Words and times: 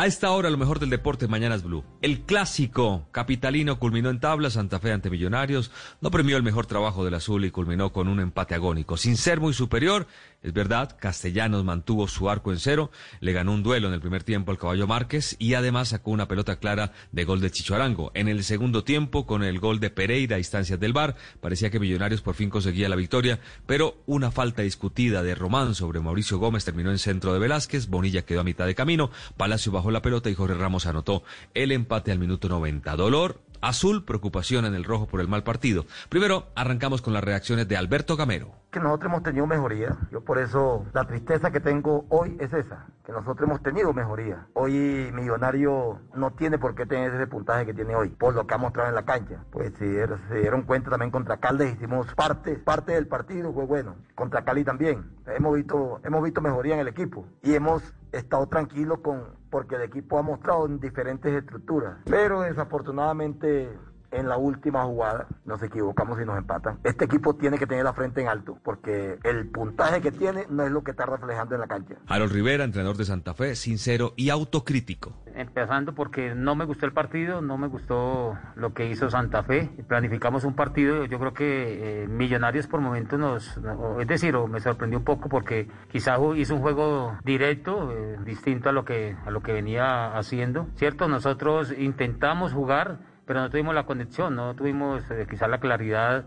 A 0.00 0.06
esta 0.06 0.30
hora, 0.30 0.48
lo 0.48 0.56
mejor 0.56 0.78
del 0.78 0.88
deporte, 0.88 1.28
Mañanas 1.28 1.62
Blue. 1.62 1.84
El 2.00 2.20
clásico 2.20 3.06
capitalino 3.12 3.78
culminó 3.78 4.08
en 4.08 4.18
tabla, 4.18 4.48
Santa 4.48 4.80
Fe 4.80 4.92
ante 4.92 5.10
Millonarios. 5.10 5.70
No 6.00 6.10
premió 6.10 6.38
el 6.38 6.42
mejor 6.42 6.64
trabajo 6.64 7.04
del 7.04 7.12
azul 7.12 7.44
y 7.44 7.50
culminó 7.50 7.92
con 7.92 8.08
un 8.08 8.18
empate 8.18 8.54
agónico. 8.54 8.96
Sin 8.96 9.18
ser 9.18 9.40
muy 9.40 9.52
superior, 9.52 10.06
es 10.42 10.54
verdad, 10.54 10.96
Castellanos 10.98 11.64
mantuvo 11.64 12.08
su 12.08 12.30
arco 12.30 12.50
en 12.50 12.58
cero, 12.58 12.90
le 13.20 13.34
ganó 13.34 13.52
un 13.52 13.62
duelo 13.62 13.88
en 13.88 13.94
el 13.94 14.00
primer 14.00 14.22
tiempo 14.22 14.50
al 14.50 14.56
Caballo 14.56 14.86
Márquez 14.86 15.36
y 15.38 15.52
además 15.52 15.88
sacó 15.88 16.12
una 16.12 16.28
pelota 16.28 16.56
clara 16.56 16.92
de 17.12 17.24
gol 17.24 17.42
de 17.42 17.50
Chicho 17.50 17.74
Arango. 17.74 18.10
En 18.14 18.26
el 18.26 18.42
segundo 18.42 18.82
tiempo, 18.82 19.26
con 19.26 19.44
el 19.44 19.60
gol 19.60 19.80
de 19.80 19.90
Pereira 19.90 20.36
a 20.36 20.38
instancias 20.38 20.80
del 20.80 20.94
VAR, 20.94 21.14
parecía 21.42 21.68
que 21.68 21.78
Millonarios 21.78 22.22
por 22.22 22.36
fin 22.36 22.48
conseguía 22.48 22.88
la 22.88 22.96
victoria, 22.96 23.38
pero 23.66 23.98
una 24.06 24.30
falta 24.30 24.62
discutida 24.62 25.22
de 25.22 25.34
Román 25.34 25.74
sobre 25.74 26.00
Mauricio 26.00 26.38
Gómez 26.38 26.64
terminó 26.64 26.90
en 26.90 26.98
centro 26.98 27.34
de 27.34 27.38
Velázquez, 27.38 27.88
Bonilla 27.88 28.24
quedó 28.24 28.40
a 28.40 28.44
mitad 28.44 28.64
de 28.64 28.74
camino, 28.74 29.10
Palacio 29.36 29.72
bajó 29.72 29.89
la 29.92 30.02
pelota 30.02 30.30
y 30.30 30.34
Jorge 30.34 30.54
Ramos 30.54 30.86
anotó 30.86 31.22
el 31.54 31.72
empate 31.72 32.12
al 32.12 32.18
minuto 32.18 32.48
90. 32.48 32.96
Dolor, 32.96 33.40
azul, 33.60 34.04
preocupación 34.04 34.64
en 34.64 34.74
el 34.74 34.84
rojo 34.84 35.06
por 35.06 35.20
el 35.20 35.28
mal 35.28 35.42
partido. 35.42 35.86
Primero, 36.08 36.48
arrancamos 36.54 37.02
con 37.02 37.12
las 37.12 37.24
reacciones 37.24 37.68
de 37.68 37.76
Alberto 37.76 38.16
Gamero 38.16 38.60
que 38.70 38.80
nosotros 38.80 39.10
hemos 39.10 39.22
tenido 39.22 39.46
mejoría. 39.46 39.96
Yo 40.10 40.20
por 40.20 40.38
eso 40.38 40.86
la 40.92 41.04
tristeza 41.04 41.50
que 41.50 41.60
tengo 41.60 42.06
hoy 42.08 42.36
es 42.40 42.52
esa, 42.52 42.86
que 43.04 43.12
nosotros 43.12 43.48
hemos 43.48 43.62
tenido 43.62 43.92
mejoría. 43.92 44.46
Hoy 44.54 45.10
Millonario 45.12 46.00
no 46.14 46.32
tiene 46.32 46.58
por 46.58 46.74
qué 46.74 46.86
tener 46.86 47.12
ese 47.14 47.26
puntaje 47.26 47.66
que 47.66 47.74
tiene 47.74 47.96
hoy, 47.96 48.10
por 48.10 48.34
lo 48.34 48.46
que 48.46 48.54
ha 48.54 48.58
mostrado 48.58 48.88
en 48.88 48.94
la 48.94 49.04
cancha. 49.04 49.44
Pues 49.50 49.72
si 49.78 49.86
se 50.28 50.40
dieron 50.40 50.62
cuenta 50.62 50.90
también 50.90 51.10
contra 51.10 51.38
Caldes, 51.38 51.74
hicimos 51.74 52.06
parte, 52.14 52.56
parte 52.56 52.92
del 52.92 53.08
partido, 53.08 53.52
fue 53.52 53.64
bueno. 53.64 53.96
Contra 54.14 54.44
Cali 54.44 54.64
también. 54.64 55.10
Hemos 55.26 55.56
visto, 55.56 56.00
hemos 56.04 56.22
visto 56.22 56.40
mejoría 56.40 56.74
en 56.74 56.80
el 56.80 56.88
equipo 56.88 57.26
y 57.42 57.54
hemos 57.54 57.82
estado 58.12 58.46
tranquilos 58.48 59.00
con, 59.00 59.24
porque 59.50 59.76
el 59.76 59.82
equipo 59.82 60.18
ha 60.18 60.22
mostrado 60.22 60.66
en 60.66 60.80
diferentes 60.80 61.32
estructuras. 61.32 61.98
Pero 62.04 62.42
desafortunadamente 62.42 63.68
en 64.12 64.28
la 64.28 64.36
última 64.36 64.84
jugada 64.84 65.28
nos 65.44 65.62
equivocamos 65.62 66.20
y 66.20 66.24
nos 66.24 66.36
empatan. 66.36 66.78
Este 66.84 67.04
equipo 67.04 67.34
tiene 67.34 67.58
que 67.58 67.66
tener 67.66 67.84
la 67.84 67.92
frente 67.92 68.20
en 68.20 68.28
alto 68.28 68.58
porque 68.62 69.18
el 69.22 69.48
puntaje 69.48 70.00
que 70.00 70.12
tiene 70.12 70.46
no 70.50 70.64
es 70.64 70.72
lo 70.72 70.82
que 70.82 70.90
está 70.90 71.06
reflejando 71.06 71.54
en 71.54 71.60
la 71.60 71.68
cancha. 71.68 71.96
Harold 72.06 72.32
Rivera, 72.32 72.64
entrenador 72.64 72.96
de 72.96 73.04
Santa 73.04 73.34
Fe, 73.34 73.54
sincero 73.54 74.12
y 74.16 74.30
autocrítico. 74.30 75.14
Empezando 75.40 75.94
porque 75.94 76.34
no 76.34 76.54
me 76.54 76.64
gustó 76.64 76.86
el 76.86 76.92
partido, 76.92 77.40
no 77.40 77.56
me 77.56 77.66
gustó 77.66 78.38
lo 78.56 78.74
que 78.74 78.88
hizo 78.88 79.10
Santa 79.10 79.42
Fe. 79.42 79.70
Planificamos 79.88 80.44
un 80.44 80.54
partido, 80.54 81.06
yo 81.06 81.18
creo 81.18 81.32
que 81.32 82.02
eh, 82.02 82.06
Millonarios 82.08 82.66
por 82.66 82.80
momentos 82.80 83.18
nos, 83.18 83.58
es 84.00 84.06
decir, 84.06 84.36
me 84.48 84.60
sorprendió 84.60 84.98
un 84.98 85.04
poco 85.04 85.28
porque 85.28 85.68
quizás 85.90 86.18
hizo 86.36 86.54
un 86.54 86.60
juego 86.60 87.16
directo, 87.24 87.90
eh, 87.92 88.18
distinto 88.24 88.68
a 88.68 88.72
lo 88.72 88.84
que 88.84 89.16
a 89.24 89.30
lo 89.30 89.42
que 89.42 89.52
venía 89.52 90.16
haciendo. 90.16 90.68
Cierto, 90.74 91.08
nosotros 91.08 91.72
intentamos 91.76 92.52
jugar 92.52 92.98
pero 93.30 93.42
no 93.42 93.48
tuvimos 93.48 93.76
la 93.76 93.86
conexión, 93.86 94.34
no 94.34 94.56
tuvimos 94.56 95.08
eh, 95.08 95.24
quizás 95.30 95.48
la 95.48 95.60
claridad 95.60 96.24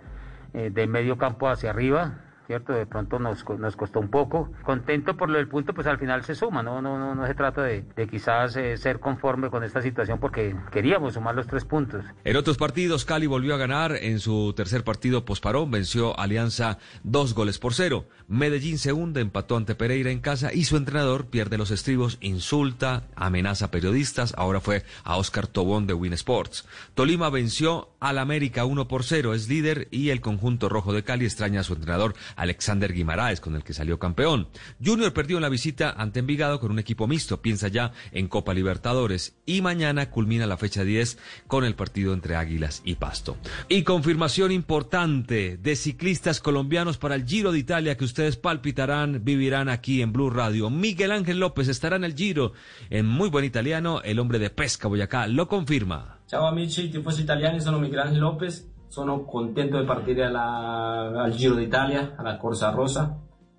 eh, 0.54 0.70
de 0.70 0.88
medio 0.88 1.18
campo 1.18 1.50
hacia 1.50 1.70
arriba. 1.70 2.14
¿Cierto? 2.48 2.74
De 2.74 2.86
pronto 2.86 3.20
nos, 3.20 3.44
nos 3.58 3.76
costó 3.76 4.00
un 4.00 4.10
poco. 4.10 4.52
Contento 4.64 5.16
por 5.16 5.30
lo 5.30 5.38
del 5.38 5.48
punto, 5.48 5.74
pues 5.74 5.88
al 5.88 5.98
final 5.98 6.24
se 6.24 6.36
suma, 6.36 6.64
¿no? 6.64 6.82
No, 6.82 6.98
no, 6.98 7.16
no 7.16 7.28
se 7.28 7.36
trata 7.36 7.64
de, 7.64 7.84
de 7.96 8.08
quizás 8.08 8.56
eh, 8.56 8.78
ser 8.78 9.00
conforme 9.00 9.50
con 9.50 9.64
esta 9.64 9.82
situación 9.82 10.20
porque 10.20 10.56
queríamos 10.72 11.14
sumar 11.14 11.36
los 11.36 11.48
tres 11.48 11.66
puntos. 11.66 12.04
En 12.24 12.36
otros 12.36 12.58
partidos, 12.58 13.06
Cali 13.06 13.28
volvió 13.28 13.56
a 13.56 13.58
ganar 13.58 13.96
en 13.96 14.20
su 14.20 14.54
tercer 14.56 14.84
partido 14.84 15.26
posparón, 15.26 15.72
venció 15.72 16.18
Alianza 16.20 16.78
dos 17.04 17.34
goles 17.34 17.60
por 17.60 17.74
cero. 17.74 18.06
Medellín 18.28 18.78
se 18.78 18.94
hunde, 18.94 19.22
empató 19.22 19.58
ante 19.58 19.76
Pereira 19.76 20.12
en 20.12 20.20
casa 20.20 20.54
y 20.54 20.66
su 20.66 20.78
entrenador 20.78 21.28
pierde 21.28 21.58
los 21.58 21.72
estribos, 21.72 22.18
insulta, 22.22 23.04
amenaza 23.16 23.66
a 23.66 23.72
periodistas, 23.72 24.34
ahora 24.38 24.60
fue 24.60 24.84
a 25.04 25.18
Oscar 25.18 25.48
Tobón 25.48 25.88
de 25.88 25.94
Win 25.94 26.14
Sports. 26.14 26.68
Tolima 26.96 27.30
venció 27.30 27.90
al 28.00 28.18
América 28.18 28.66
1 28.66 28.88
por 28.88 29.04
0, 29.04 29.34
es 29.34 29.48
líder 29.50 29.88
y 29.92 30.10
el 30.10 30.22
conjunto 30.22 30.70
rojo 30.70 30.94
de 30.94 31.04
Cali 31.04 31.26
extraña 31.26 31.62
a 31.62 31.64
su 31.64 31.74
entrenador 31.74 32.16
Alexander 32.36 32.94
Guimaraes, 32.94 33.40
con 33.40 33.56
el 33.56 33.64
que 33.64 33.74
salió 33.74 34.00
campeón. 34.00 34.48
Junior 34.84 35.14
perdió 35.14 35.40
la 35.40 35.50
visita 35.50 35.92
ante 35.92 36.20
Envigado 36.20 36.60
con 36.60 36.72
un 36.72 36.80
equipo 36.80 37.08
mixto, 37.08 37.42
piensa 37.42 37.68
ya 37.68 37.92
en 38.12 38.28
Copa 38.28 38.54
Libertadores 38.54 39.36
y 39.46 39.62
mañana 39.62 40.10
culmina 40.10 40.48
la 40.48 40.58
fecha 40.58 40.84
10 40.84 41.18
con 41.48 41.66
el 41.66 41.76
partido 41.76 42.14
entre 42.14 42.36
Águilas 42.36 42.82
y 42.86 42.96
Pasto. 42.96 43.38
Y 43.70 43.84
confirmación 43.84 44.52
importante 44.52 45.58
de 45.58 45.76
ciclistas 45.76 46.40
colombianos 46.40 46.98
para 46.98 47.16
el 47.16 47.26
Giro 47.26 47.52
de 47.52 47.60
Italia 47.60 47.98
que 47.98 48.06
ustedes 48.06 48.38
palpitarán, 48.38 49.24
vivirán 49.24 49.70
aquí 49.70 50.02
en 50.02 50.14
Blue 50.14 50.30
Radio. 50.30 50.70
Miguel 50.70 51.12
Ángel 51.12 51.40
López 51.40 51.68
estará 51.68 51.96
en 51.96 52.04
el 52.04 52.16
Giro 52.16 52.54
en 52.90 53.06
muy 53.06 53.30
buen 53.30 53.46
italiano, 53.46 54.02
el 54.04 54.20
hombre 54.20 54.40
de 54.40 54.50
Pesca 54.50 54.88
Boyacá 54.88 55.28
lo 55.28 55.48
confirma. 55.48 56.20
Ciao 56.28 56.48
amici, 56.48 56.90
tifosi 56.90 57.24
italiani, 57.24 57.62
sono 57.62 57.80
Miguel 57.80 58.00
Ángel 58.00 58.20
López 58.20 58.73
sono 58.94 59.26
contento 59.26 59.80
di 59.80 59.86
partire 59.86 60.26
al 60.26 61.32
Giro 61.32 61.56
d'Italia, 61.56 62.14
alla 62.16 62.38
Corsa 62.38 62.70
Rosa. 62.70 63.18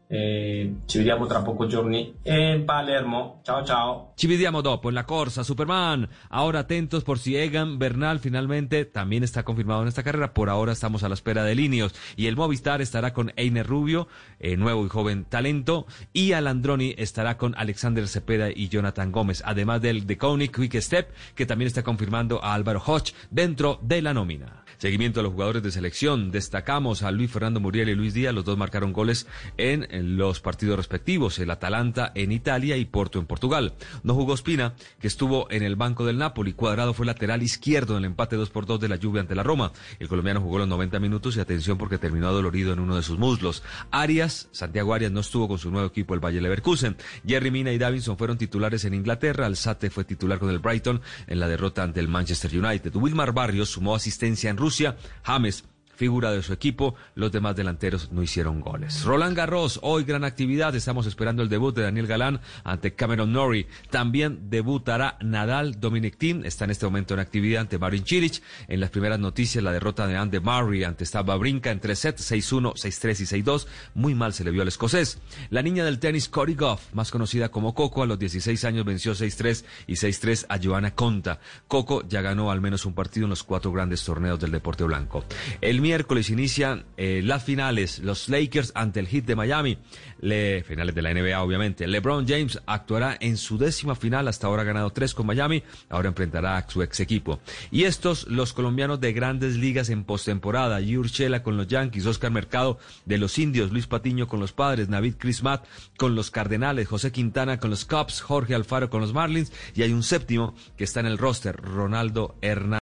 Eh, 0.08 0.74
ci 0.86 0.98
vediamo 0.98 1.26
tra 1.26 1.42
pochi 1.42 1.68
giorni 1.68 2.14
en 2.22 2.64
Palermo. 2.64 3.40
Ciao 3.42 3.64
ciao. 3.64 4.12
Ci 4.16 4.26
vediamo 4.26 4.60
dopo 4.60 4.88
en 4.88 4.94
la 4.94 5.04
Corsa, 5.04 5.44
Superman. 5.44 6.08
Ahora 6.28 6.60
atentos 6.60 7.04
por 7.04 7.18
si 7.18 7.36
Egan 7.36 7.78
Bernal 7.78 8.20
finalmente 8.20 8.84
también 8.84 9.24
está 9.24 9.42
confirmado 9.44 9.82
en 9.82 9.88
esta 9.88 10.02
carrera. 10.02 10.34
Por 10.34 10.50
ahora 10.50 10.72
estamos 10.72 11.02
a 11.02 11.08
la 11.08 11.14
espera 11.14 11.44
de 11.44 11.54
Linios. 11.54 11.94
Y 12.16 12.26
el 12.26 12.36
Movistar 12.36 12.82
estará 12.82 13.12
con 13.12 13.32
Einer 13.36 13.66
Rubio, 13.66 14.08
eh, 14.38 14.56
nuevo 14.56 14.84
y 14.84 14.88
joven 14.88 15.24
talento. 15.24 15.86
Y 16.12 16.32
Alandroni 16.32 16.94
estará 16.98 17.36
con 17.36 17.54
Alexander 17.56 18.06
Cepeda 18.06 18.50
y 18.50 18.68
Jonathan 18.68 19.10
Gómez. 19.10 19.42
Además 19.44 19.80
del 19.80 20.06
The 20.06 20.18
Coney 20.18 20.48
Quick 20.48 20.80
Step, 20.80 21.12
que 21.34 21.46
también 21.46 21.66
está 21.66 21.82
confirmando 21.82 22.44
a 22.44 22.54
Álvaro 22.54 22.82
Hodge 22.84 23.14
dentro 23.30 23.78
de 23.82 24.02
la 24.02 24.14
nómina. 24.14 24.64
Seguimiento 24.78 25.20
a 25.20 25.22
los 25.22 25.32
jugadores 25.32 25.62
de 25.62 25.70
selección. 25.70 26.30
Destacamos 26.30 27.02
a 27.02 27.10
Luis 27.10 27.30
Fernando 27.30 27.60
Muriel 27.60 27.88
y 27.88 27.94
Luis 27.94 28.14
Díaz. 28.14 28.34
Los 28.34 28.44
dos 28.44 28.58
marcaron 28.58 28.92
goles 28.92 29.26
en, 29.56 29.86
los 30.02 30.40
partidos 30.40 30.76
respectivos. 30.76 31.38
El 31.38 31.50
Atalanta 31.50 32.12
en 32.14 32.32
Italia 32.32 32.76
y 32.76 32.84
Porto 32.84 33.18
en 33.18 33.26
Portugal. 33.26 33.74
No 34.02 34.14
jugó 34.14 34.36
Spina, 34.36 34.74
que 35.00 35.06
estuvo 35.06 35.50
en 35.50 35.62
el 35.62 35.76
banco 35.76 36.04
del 36.04 36.18
Napoli. 36.18 36.52
Cuadrado 36.52 36.94
fue 36.94 37.06
lateral 37.06 37.42
izquierdo 37.42 37.94
en 37.96 38.04
el 38.04 38.10
empate 38.10 38.36
2 38.36 38.50
por 38.50 38.66
2 38.66 38.80
de 38.80 38.88
la 38.88 38.96
lluvia 38.96 39.20
ante 39.20 39.34
la 39.34 39.42
Roma. 39.42 39.72
El 39.98 40.08
colombiano 40.08 40.40
jugó 40.40 40.58
los 40.58 40.68
90 40.68 40.98
minutos 41.00 41.36
y 41.36 41.40
atención 41.40 41.78
porque 41.78 41.98
terminó 41.98 42.32
dolorido 42.32 42.72
en 42.72 42.80
uno 42.80 42.96
de 42.96 43.02
sus 43.02 43.18
muslos. 43.18 43.62
Arias, 43.90 44.48
Santiago 44.52 44.94
Arias 44.94 45.12
no 45.12 45.20
estuvo 45.20 45.48
con 45.48 45.58
su 45.58 45.70
nuevo 45.70 45.86
equipo, 45.86 46.14
el 46.14 46.20
Valle 46.20 46.40
Leverkusen. 46.40 46.96
Jerry 47.26 47.50
Mina 47.50 47.72
y 47.72 47.78
Davinson 47.78 48.18
fueron 48.18 48.38
titulares 48.38 48.84
en 48.84 48.94
Inglaterra. 48.94 49.46
Alzate 49.46 49.90
fue 49.90 50.04
titular 50.04 50.38
con 50.38 50.50
el 50.50 50.58
Brighton 50.58 51.00
en 51.26 51.40
la 51.40 51.48
derrota 51.48 51.82
ante 51.82 52.00
el 52.00 52.08
Manchester 52.08 52.50
United. 52.58 52.94
Wilmar 52.94 53.32
Barrios 53.32 53.70
sumó 53.70 53.94
asistencia 53.94 54.50
en 54.50 54.56
Rusia 54.56 54.96
James 55.22 55.64
figura 55.94 56.30
de 56.32 56.42
su 56.42 56.52
equipo, 56.52 56.94
los 57.14 57.32
demás 57.32 57.56
delanteros 57.56 58.12
no 58.12 58.22
hicieron 58.22 58.60
goles. 58.60 59.04
Roland 59.04 59.36
Garros, 59.36 59.80
hoy 59.82 60.04
gran 60.04 60.24
actividad, 60.24 60.74
estamos 60.74 61.06
esperando 61.06 61.42
el 61.42 61.48
debut 61.48 61.74
de 61.74 61.82
Daniel 61.82 62.06
Galán 62.06 62.40
ante 62.64 62.94
Cameron 62.94 63.32
Norrie. 63.32 63.66
También 63.90 64.50
debutará 64.50 65.16
Nadal 65.20 65.80
Dominic 65.80 66.16
Thiem, 66.16 66.44
está 66.44 66.64
en 66.64 66.70
este 66.70 66.86
momento 66.86 67.14
en 67.14 67.20
actividad 67.20 67.62
ante 67.62 67.78
Marin 67.78 68.04
Cilic. 68.04 68.42
En 68.68 68.80
las 68.80 68.90
primeras 68.90 69.18
noticias, 69.18 69.62
la 69.62 69.72
derrota 69.72 70.06
de 70.06 70.16
Andy 70.16 70.40
Murray 70.40 70.84
ante 70.84 71.04
Stava 71.06 71.36
Brinca 71.36 71.70
en 71.70 71.80
tres 71.80 72.00
sets, 72.00 72.30
6-1, 72.30 72.74
6-3 72.74 73.20
y 73.20 73.42
6-2. 73.42 73.66
Muy 73.94 74.14
mal 74.14 74.32
se 74.32 74.44
le 74.44 74.50
vio 74.50 74.62
al 74.62 74.68
escocés. 74.68 75.18
La 75.50 75.62
niña 75.62 75.84
del 75.84 75.98
tenis 75.98 76.28
Cory 76.28 76.54
Goff, 76.54 76.92
más 76.92 77.10
conocida 77.10 77.50
como 77.50 77.74
Coco, 77.74 78.02
a 78.02 78.06
los 78.06 78.18
16 78.18 78.64
años 78.64 78.84
venció 78.84 79.12
6-3 79.12 79.64
y 79.86 79.94
6-3 79.94 80.46
a 80.48 80.58
Joana 80.62 80.94
Conta. 80.94 81.40
Coco 81.68 82.02
ya 82.08 82.22
ganó 82.22 82.50
al 82.50 82.60
menos 82.60 82.86
un 82.86 82.94
partido 82.94 83.24
en 83.24 83.30
los 83.30 83.42
cuatro 83.42 83.72
grandes 83.72 84.04
torneos 84.04 84.40
del 84.40 84.50
deporte 84.50 84.84
blanco. 84.84 85.24
El 85.60 85.80
miércoles 85.84 86.30
inician 86.30 86.86
eh, 86.96 87.20
las 87.22 87.44
finales, 87.44 87.98
los 87.98 88.30
Lakers 88.30 88.72
ante 88.74 89.00
el 89.00 89.06
Heat 89.06 89.26
de 89.26 89.36
Miami, 89.36 89.76
le, 90.22 90.64
finales 90.64 90.94
de 90.94 91.02
la 91.02 91.12
NBA 91.12 91.42
obviamente. 91.42 91.86
LeBron 91.86 92.26
James 92.26 92.58
actuará 92.64 93.18
en 93.20 93.36
su 93.36 93.58
décima 93.58 93.94
final, 93.94 94.26
hasta 94.26 94.46
ahora 94.46 94.62
ha 94.62 94.64
ganado 94.64 94.88
tres 94.94 95.12
con 95.12 95.26
Miami, 95.26 95.62
ahora 95.90 96.08
enfrentará 96.08 96.56
a 96.56 96.66
su 96.66 96.82
ex 96.82 97.00
equipo. 97.00 97.38
Y 97.70 97.84
estos, 97.84 98.26
los 98.28 98.54
colombianos 98.54 98.98
de 98.98 99.12
grandes 99.12 99.56
ligas 99.56 99.90
en 99.90 100.04
postemporada, 100.04 100.80
Yurchela 100.80 101.42
con 101.42 101.58
los 101.58 101.68
Yankees, 101.68 102.06
Oscar 102.06 102.30
Mercado 102.30 102.78
de 103.04 103.18
los 103.18 103.38
Indios, 103.38 103.70
Luis 103.70 103.86
Patiño 103.86 104.26
con 104.26 104.40
los 104.40 104.52
Padres, 104.52 104.88
Navid 104.88 105.16
Crismat 105.18 105.66
con 105.98 106.14
los 106.14 106.30
Cardenales, 106.30 106.88
José 106.88 107.12
Quintana 107.12 107.58
con 107.58 107.68
los 107.68 107.84
Cubs, 107.84 108.22
Jorge 108.22 108.54
Alfaro 108.54 108.88
con 108.88 109.02
los 109.02 109.12
Marlins, 109.12 109.52
y 109.74 109.82
hay 109.82 109.92
un 109.92 110.02
séptimo 110.02 110.54
que 110.78 110.84
está 110.84 111.00
en 111.00 111.06
el 111.06 111.18
roster, 111.18 111.54
Ronaldo 111.56 112.36
Hernández. 112.40 112.83